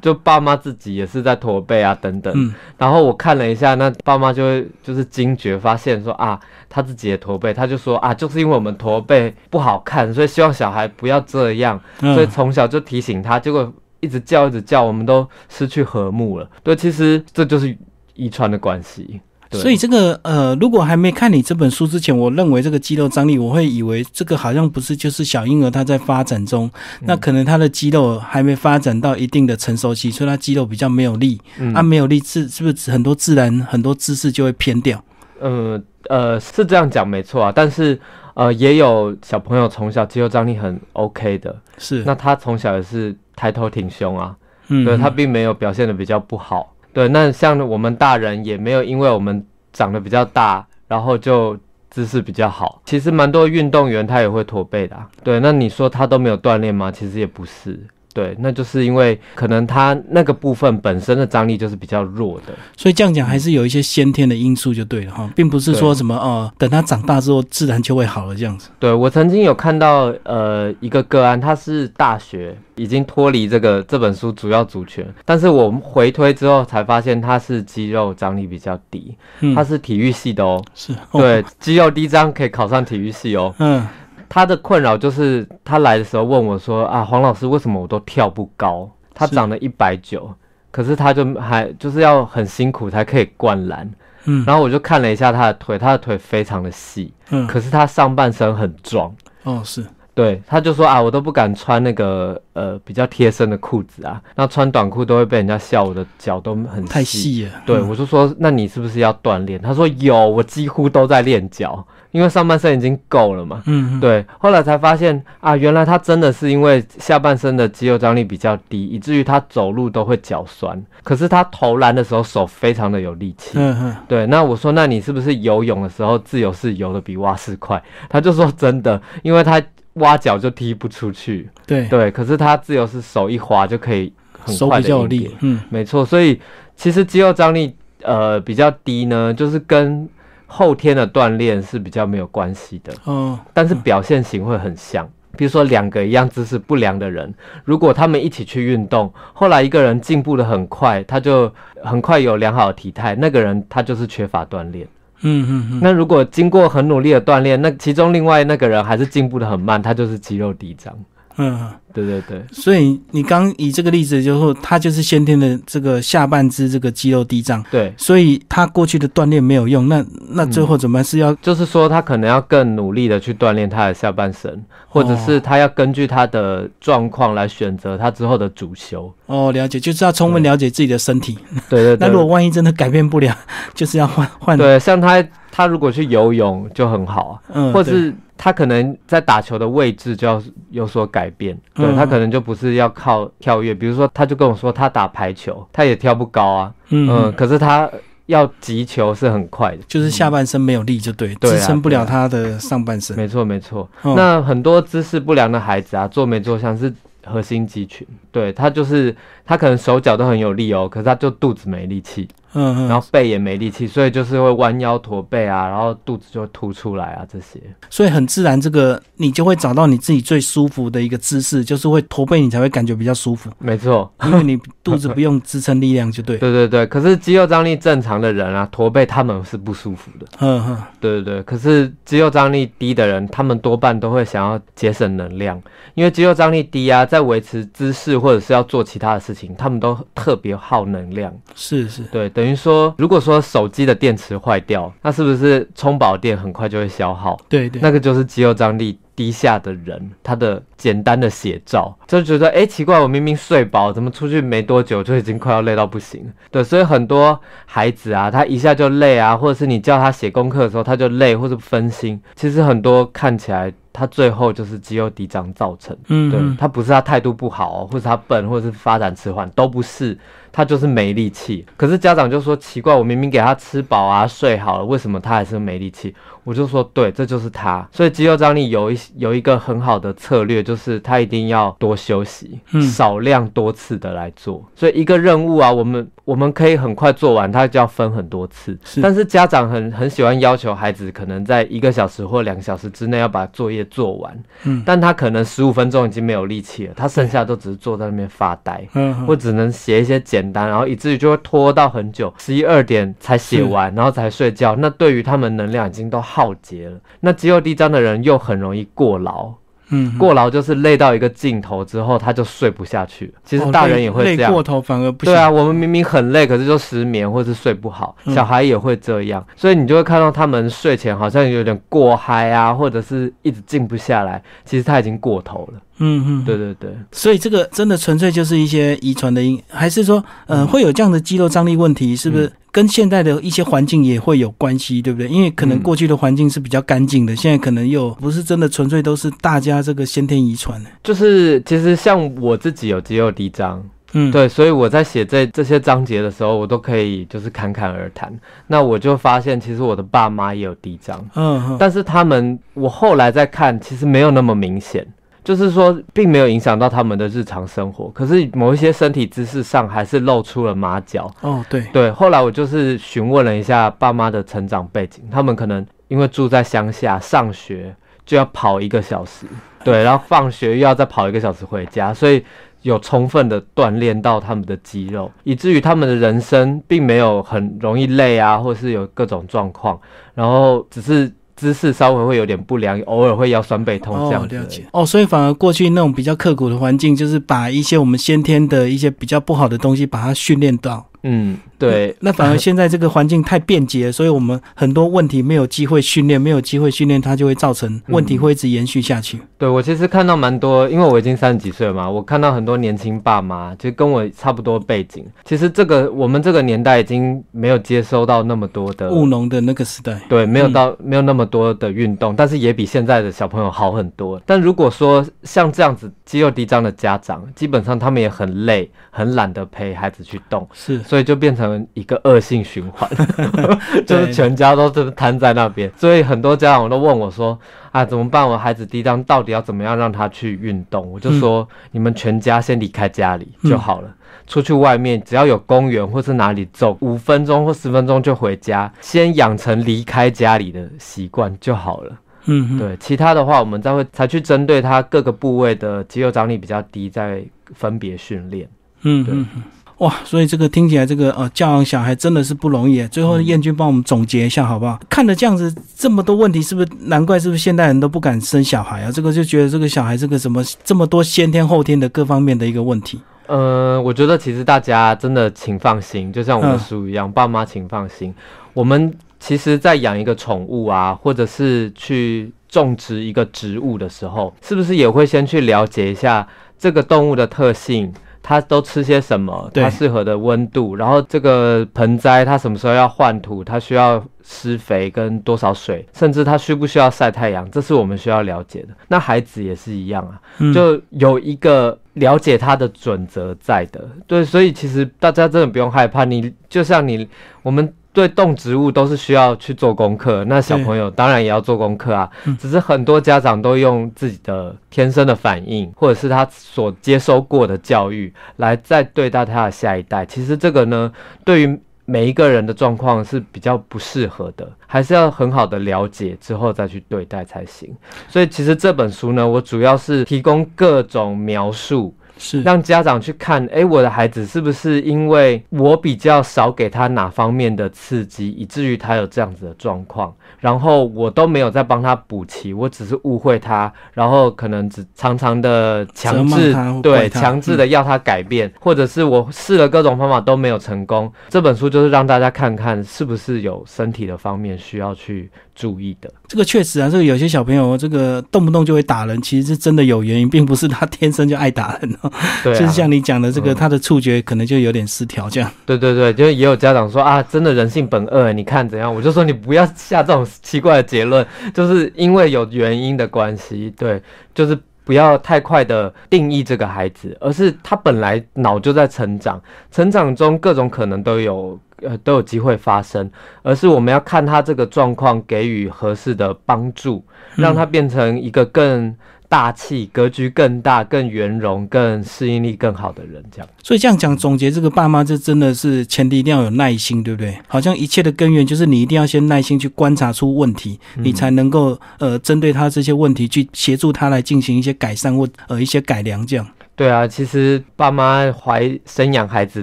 [0.00, 2.32] 就爸妈自己也是在驼背啊等等。
[2.36, 16.48] 嗯然后我看了一下，那爸妈就会就是惊觉发现说啊，他自己也驼背，他就说啊，就是因为我们驼背不好看，所以希望小孩不要这样，嗯，所以从小就提醒他，结果一直叫一直叫，我们都失去和睦了。
[16.62, 17.76] 对，其实这就是
[18.14, 19.20] 遗传的关系。
[19.50, 19.60] 对。
[19.60, 27.06] 所以这个呃，如果还没看你这本书之前，我认为这个肌肉张力，我会以为这个好像不是就是小婴儿他在发展中，嗯。
[27.06, 31.74] 那可能他的肌肉还没发展到一定的成熟期，所以他肌肉比较没有力，嗯。
[31.74, 35.02] 啊，没有力自是不是很多自然很多姿势就会偏掉？
[35.42, 37.98] 嗯呃是这样讲没错啊，但是
[38.34, 44.36] 呃也有小朋友从小肌肉张力很 OK 的，是，那他从小也是抬头挺胸啊，
[44.68, 44.84] 嗯。
[44.84, 46.74] 对他并没有表现的比较不好。
[46.92, 52.82] 对，那像我们大人也没有因为我们长得比较大，然后就姿势比较好。
[52.84, 55.08] 其实蛮多运动员他也会驼背的、啊。
[55.22, 56.90] 对，那你说他都没有锻炼吗？
[56.90, 57.78] 其实也不是。
[58.12, 62.52] 对，那就是因为可能他那个部分本身的张力就是比较弱的。
[62.76, 68.68] 所以这样讲还是有一些先天的因素就对了哈，并不是说什么呃，等他长大之后自然就会好了这样子。
[68.78, 80.62] 对我曾经有看到呃一个个案，他是大学已经脱离这个这本书主要主权，但是我们回推之后才发现他是肌肉张力比较低，嗯，他是体育系的哦。
[80.74, 83.54] 是，哦，对，肌肉低张可以考上体育系哦。
[83.58, 83.86] 嗯，
[84.30, 88.88] 他的困扰就是他来的时候问我说啊，黄老师为什么我都跳不高？
[89.12, 90.32] 他是长了一百九，
[90.70, 93.90] 可是他就还就是要很辛苦才可以灌篮。
[94.24, 99.12] 嗯然后我就看了一下他的腿，他的腿非常的细，嗯，可是他上半身很壮。
[99.42, 107.02] 哦是，对，他就说啊，我都不敢穿那个呃比较贴身的裤子啊，那穿短裤都会被人家笑我的脚都很太。
[107.02, 107.52] 细了。
[107.64, 109.60] 对，嗯我就说，那你是不是要锻炼？
[109.60, 113.62] 他说有，我几乎都在练脚，因为上半身已经够了嘛。
[113.66, 120.82] 嗯，嗯，对，后来才发现啊，原来他真的是因为下半身的肌肉张力比较低，以至于他走路都会脚酸。
[121.02, 123.52] 可是他投篮的时候手非常的有力气。
[123.54, 127.82] 嗯嗯，对，那我说，那你是不是游泳的时候自由式游的比蛙式快？
[128.08, 129.62] 他就说真的，因为他
[129.94, 131.48] 蛙脚就踢不出去。
[131.66, 136.40] 对，对，可是他自由式手一滑就可以很手快的应变。，嗯，没错，所以
[136.76, 140.08] 其实肌肉张力呃比较低呢，就是跟
[140.52, 142.92] 后天的锻炼是比较没有关系的。
[143.04, 145.08] 哦，但是表现型会很像。
[145.36, 147.32] 比如说两个一样姿势不良的人，
[147.64, 151.50] 如果他们一起去运动，后来一个人进步的很快，他就
[151.84, 154.86] 很快有良好的体态，那个人他就是缺乏锻炼。
[155.22, 160.92] 嗯嗯嗯，那如果经过很努力的锻炼，那其中另外那个人还是进步的很慢，他就是肌肉低张。
[161.40, 161.70] 嗯嗯。
[161.92, 171.02] 对对对，所以你刚以这个例子，就是说他就是先天的这个下半肢这个肌肉低张，对，所以他过去的锻炼没有用，那那最后怎么办？
[171.02, 179.12] 是要就是说他可能要更努力的去锻炼他的下半身，或者是他要根据他的状况来选择他之后的主修。
[179.26, 181.36] 哦了解，就是要充分了解自己的身体。
[181.68, 181.98] 对对对。
[182.06, 183.36] 那如果万一真的改变不了，
[183.74, 191.94] 就是要换换，对，像他他如果去游泳就很好啊，嗯，对或是他可能在打球的位置就要有所改变，对嗯。
[191.94, 197.30] 他可能就不是要靠跳跃，比如说他就跟我说他打排球，他也跳不高啊，嗯。
[197.36, 197.86] 可是他
[198.24, 203.14] 要击球是很快的，就是下半身没有力就对，支撑不了他的上半身。
[203.14, 203.86] 没错没错。
[204.00, 204.14] 哦。
[204.16, 206.90] 那很多姿势不良的孩子啊，做没做像是
[207.26, 217.60] 核心肌群，对他就是他可能手脚都很有力哦，可是他就肚子没力气，嗯嗯，然后背也没力气，所以就是会弯腰驼背啊，然后肚子就会凸出来啊这些。
[217.88, 226.38] 所以很自然，这个你就会找到你自己最舒服的一个姿势，就是会驼背，你才会感觉比较舒服，没错，因为你肚子不用支撑力量，就 对。
[226.38, 226.86] 对对对。
[226.86, 230.26] 可是肌肉张力正常的人啊，驼背他们是不舒服的。
[230.40, 231.42] 嗯哼，对对对。
[231.44, 235.60] 可是肌肉张力低的人，他们多半都会想要节省能量，
[235.94, 241.32] 因为肌肉张力低啊，在维持姿势或者是要做其他的事情，他们都特别耗能量。
[241.54, 247.38] 是是，对对，等于说，如果说手机的电池坏掉，那是不是充饱电很快就会消耗？
[247.50, 247.82] 对对。
[247.82, 256.30] 那个就是肌肉张力低下的人，他的简单的写照，就觉得哎、诶奇怪，我明明睡饱，怎么出去没多久就已经快要累到不行了？
[256.50, 265.94] 对，所以很多孩子啊，他一下就累啊，或者是你叫他写功课的时候他就累或者分心，其实很多看起来他最后就是肌肉低张造成。
[265.96, 270.16] 对嗯对他不是他态度不好、哦，或者他笨，或者是发展迟缓，都不是，
[270.52, 271.64] 他就是没力气。
[271.76, 276.14] 可是家长就说奇怪，我明明给他吃饱啊，睡好了，为什么他还是没力气？
[276.42, 277.86] 我就说对，这就是他。
[277.92, 284.64] 所以肌肉张力有一有一个很好的策略，就是他一定要多休息，嗯少量多次的来做。
[284.74, 288.76] 所以一个任务啊，我们我们可以很快做完，他就要分很多次。
[288.82, 294.42] 是但是家长很很喜欢要求孩子可能在一个小时或两个小时之内要把作业做完。
[294.64, 298.88] 嗯但他可能十五分钟已经没有力气了，他剩下都只是坐在那边发呆，
[299.26, 304.76] 或只能写一些简单，然后以至于就会拖到很久，十一二点才写完，然后才睡觉。
[304.76, 306.96] 那对于他们能量已经都耗竭了。
[307.20, 309.52] 那肌肉低张的人又很容易过劳，
[309.90, 313.34] 嗯，过劳就是累到一个尽头之后，他就睡不下去。
[313.44, 314.50] 其实哦大人也会这样。
[314.50, 315.34] 累过头反而不行。
[315.34, 325.80] 对啊，我们明明很累，可是就失眠或是睡不好，嗯小孩也会这样，所以你就会看到他们睡前好像有点过嗨啊，或者是一直静不下来，其实他已经过头了。
[326.02, 335.28] 嗯嗯，对对对，所以这个真的纯粹就是一些遗传的因，还是说，呃，嗯会有这样的肌肉张力问题，是不是跟现在的一些环境也会有关系，对不对？
[335.28, 340.90] 因为可能嗯过去的环境是比较干净的，现在可能又不是真的纯粹都是大家这个先天遗传的。
[341.04, 348.32] 就是其实像我自己有肌肉低张，嗯，，对，所以我在写这这些章节的时候，我都可以就是侃侃而谈。
[348.66, 355.06] 那我就发现，其实我的爸妈也有低张，嗯嗯，但是他们我后来再看，其实没有那么明显。
[355.42, 361.30] 就是说，并没有影响到他们的日常生活，可是某一些身体姿势上还是露出了马脚。
[361.40, 367.94] 哦，对，对，后来我就是询问了一下爸妈的成长背景，他们可能因为住在乡下，上学
[368.26, 369.46] 就要跑一个小时，
[369.82, 372.44] 对，然后放学又要再跑一个小时回家，所以
[372.82, 380.00] 有充分的锻炼到他们的肌肉，以至于他们的人生并没有很容易累啊，或是有各种状况，
[380.34, 381.30] 然后只是
[381.60, 384.82] 姿势稍微会有点不良，偶尔会腰酸背痛这哦样，子。
[384.92, 391.09] 哦，所以反而过去那种比较刻苦的环境，就是把一些我们先天的一些比较不好的东西，把它训练到。
[391.22, 399.38] 嗯，对，那反而现在这个环境太便捷，所以我们很多问题没有机会训练，没有机会训练，它就会造成问题会一直延续下去。
[399.58, 405.24] 对我其实看到蛮多，因为我已经三十几岁了嘛，我看到很多年轻爸妈，就跟我差不多背景。
[405.44, 414.40] 其实这个我们这个年代已经没有接收到那么多的务农的那个时代，对，没有到、没有那么多的运动，但是也比现在的小朋友好很多。
[414.46, 423.10] 但如果说像这样子肌肉低张的家长，基本上他们也很累，很懒得陪孩子去动，是所以就变成一个恶性循环，
[424.06, 425.90] 就是全家都是瘫在那边。
[425.96, 427.58] 所以很多家长都问我说
[427.90, 428.48] ：“啊，怎么办？
[428.48, 434.14] 我孩子低张，到底要怎么样让他去运动？”我就说：“你们全家先离开家里就好了。
[434.46, 442.16] 出去外面，只要有公园或是哪里走五分钟或十分钟就回家，先养成离开家里的习惯就好了。
[442.44, 447.42] 嗯嗯，对，其他的话，我们再会才去针对他各个部位的肌肉张力比较低，再
[447.74, 448.68] 分别训练。
[449.02, 449.62] 嗯嗯嗯。
[450.00, 453.06] 哇，所以这个听起来，这个呃教养小孩真的是不容易。
[453.08, 454.98] 最后，嗯燕君帮我们总结一下好不好？
[455.10, 459.12] 看了这样子这么多问题，是不是难怪是不是现代人都不敢生小孩啊？
[459.12, 463.20] 这个就觉得这个小孩这个什么这么多先天后天的各方面的一个问题。
[463.46, 468.34] 呃，我觉得其实大家真的请放心，就像我的嗯书一样，爸妈请放心。
[468.72, 476.48] 我们其实，在养一个宠物啊，或者是去种植一个植物的时候，是不是也会先去了解一下
[476.78, 478.10] 这个动物的特性？
[478.42, 479.70] 它都吃些什么？
[479.72, 483.62] 对它适合的温度，然后这个盆栽它什么时候要换土？
[483.62, 486.06] 它需要施肥跟多少水？
[486.12, 487.70] 甚至它需不需要晒太阳？
[487.70, 488.88] 这是我们需要了解的。
[489.08, 496.24] 那孩子也是一样啊，嗯，就有一个了解他的准则在的，对，所以其实大家真的不用害怕。
[496.24, 497.28] 你就像你，
[497.62, 502.56] 我们对动植物都是需要去做功课，那小朋友当然也要做功课啊嗯。
[502.58, 510.26] 只是很多家长都用自己的天生的反应，或者是他所接收过的教育，来再对待他的下一代。
[510.26, 511.12] 其实这个呢，
[511.44, 517.94] 对于每一个人的状况是比较不适合的，还是要很好的了解之后再去对待才行。
[518.26, 541.30] 所以其实这本书呢，我主要是提供各种描述，是让家长去看，诶，我的孩子是不是因为我比较少给他哪方面的刺激，以至于他有这样子的状况，然后我都没有在帮他补齐，我只是误会他，然后可能只常常的强制对强制的要他改变，或者是我试了各种方法都没有成功。
[541.50, 545.50] 这本书就是让大家看看是不是有身体的方面需要去
[545.80, 546.30] 注意的。
[546.46, 552.30] 这个确实啊，这个有些小朋友这个动不动就会打人，其实是真的有原因，并不是他天生就爱打人哦。
[552.62, 555.72] 对、啊，就是像你讲的，这个嗯他的触觉可能就有点失调，这样。
[555.86, 559.14] 对对对，就是也有家长说啊，真的人性本恶，你看怎样？
[559.14, 564.20] 我就说你不要下这种奇怪的结论，就是因为有原因的关系，对，
[564.54, 564.78] 就是
[565.10, 571.76] 不要太快的定义这个孩子，而是他本来脑就在成长，成长中各种可能都有。
[572.02, 573.30] 呃，都有机会发生，
[573.62, 577.22] 而是我们要看他这个状况，给予合适的帮助，
[577.56, 579.14] 让他变成一个更
[579.50, 583.68] 大气、格局更大、更圆融、更适应力更好的人，这样。
[583.82, 587.58] 所以这样讲总结，这个爸妈这真的是前提一定要有耐心，对不对？
[587.66, 596.64] 好像一切的根源就是你一定要先耐心去观察出问题，嗯你才能够呃针对他这些问题去协助他来进行一些改善或呃一些改良，这样。
[596.94, 599.82] 对啊，其实爸妈怀生养孩子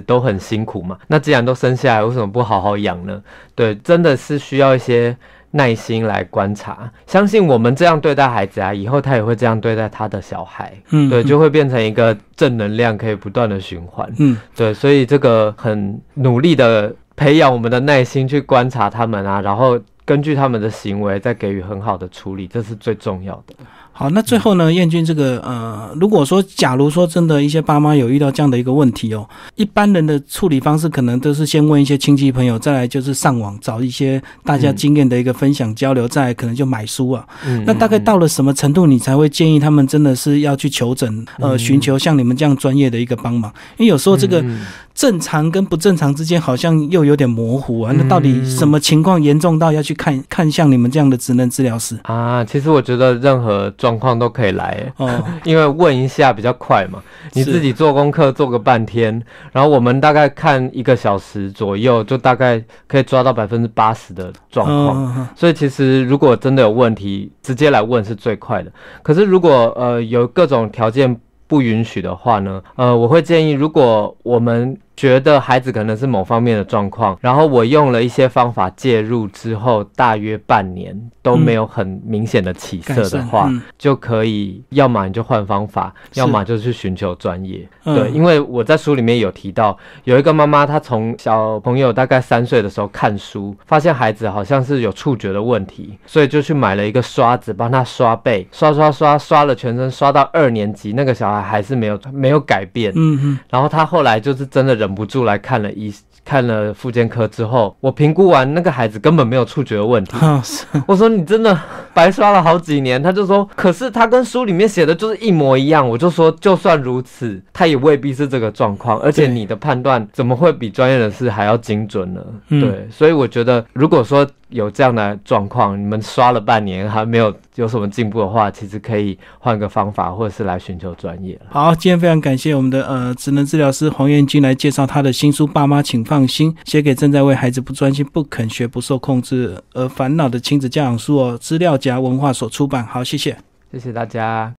[0.00, 0.96] 都很辛苦嘛。
[1.08, 3.20] 那既然都生下来，为什么不好好养呢？
[3.54, 5.14] 对，真的是需要一些
[5.50, 6.90] 耐心来观察。
[7.06, 10.72] 相信我们这样对待孩子啊，以后他也会这样对待他的小孩。
[10.90, 14.10] 嗯，对，就会变成一个正能量，可以不断的循环。
[14.18, 23.54] 嗯，对，所以这个很努力的培养我们的耐心去观察他们啊，然后根据他们的行为再给予很好的处理，这是最重要的。
[23.98, 37.26] 好，那最后呢，燕君这个呃，如果说假如说真的一些爸妈有遇到这样的一个问题哦，一般人的处理方式可能都是先问一些亲戚朋友，再来就是上网找一些大家经验的一个分享交流，再来可能就买书啊。
[37.44, 43.52] 嗯，那大概到了什么程度，你才会建议他们真的是要去求诊，呃，寻求像你们这样专业的一个帮忙？
[43.78, 44.60] 因为有时候这个嗯
[44.98, 47.92] 正常跟不正常之间好像又有点模糊啊。
[47.92, 51.96] 嗯那到底什么情况严重到要去看看像你们这样的职能治疗师？
[52.02, 55.08] 啊，其实我觉得任何状况都可以来，哦，
[55.44, 57.00] 因为问一下比较快嘛。
[57.32, 59.22] 你自己做功课做个半天，
[59.52, 65.28] 然后我们大概看一个小时左右，就大概可以抓到百分之八十的状况。
[65.36, 68.72] 所以其实如果真的有问题，直接来问是最快的。
[69.04, 80.92] 可是如果呃有各种条件不允许的话呢，呃，我会建议，如果我们觉得孩子可能是某方面的状况，然后我用了一些方法介入之后，大约半年
[81.22, 87.64] 都没有很明显的起色的话，嗯就可以要么你就换方法，要么就去寻求专业。
[87.84, 102.92] 嗯对，因为我在书里面有提到，有一个妈妈，她从小朋友大概三岁的时候看书，发现孩子好像是有触觉的问题，所以就去买了一个刷子帮他刷背，刷刷刷刷了全身，刷到二年级，那个小孩还是没有没有改变。
[102.96, 105.92] 嗯嗯，然后他后来就是真的忍不住来看了医。
[106.24, 110.14] 看了复健科之后，我评估完那个孩子根本没有触觉的问题。
[110.86, 111.58] 我说你真的
[111.94, 115.88] 白刷了好几年，他就说，可是他跟书里面写的就是一模一样。
[115.88, 122.20] 我就说，就算如此，他也未必是这个状况，而且你的判断怎么会比专业人士还要精准呢？
[122.48, 131.46] 嗯对，所以我觉得，如果说有这样的状况，你们刷了半年还没有有什么进步的话，其实可以换个方法，或者是来寻求专业了。
[131.50, 142.86] 好，今天非常感谢我们的呃职能治疗师黄燕君来介绍他的新书《爸妈请放心》，写给正在为孩子不专心、不肯学、不受控制而烦恼的亲子教养书哦，资料夹文化所出版。
[142.86, 143.36] 好，谢谢。
[143.72, 144.54] 谢谢大家。